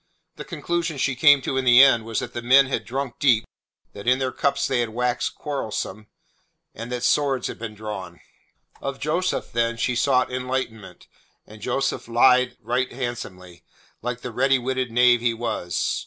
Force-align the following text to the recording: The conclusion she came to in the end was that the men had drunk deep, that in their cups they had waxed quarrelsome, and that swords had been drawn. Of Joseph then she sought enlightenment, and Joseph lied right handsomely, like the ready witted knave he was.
The 0.35 0.43
conclusion 0.45 0.97
she 0.97 1.13
came 1.15 1.43
to 1.43 1.57
in 1.57 1.63
the 1.65 1.83
end 1.83 2.05
was 2.05 2.21
that 2.21 2.33
the 2.33 2.41
men 2.41 2.65
had 2.65 2.85
drunk 2.85 3.19
deep, 3.19 3.45
that 3.93 4.07
in 4.07 4.17
their 4.17 4.31
cups 4.31 4.65
they 4.67 4.79
had 4.79 4.89
waxed 4.89 5.35
quarrelsome, 5.35 6.07
and 6.73 6.91
that 6.91 7.03
swords 7.03 7.45
had 7.45 7.59
been 7.59 7.75
drawn. 7.75 8.19
Of 8.81 8.99
Joseph 8.99 9.51
then 9.51 9.77
she 9.77 9.95
sought 9.95 10.33
enlightenment, 10.33 11.07
and 11.45 11.61
Joseph 11.61 12.07
lied 12.07 12.57
right 12.61 12.91
handsomely, 12.91 13.63
like 14.01 14.21
the 14.21 14.31
ready 14.31 14.57
witted 14.57 14.89
knave 14.89 15.21
he 15.21 15.35
was. 15.35 15.99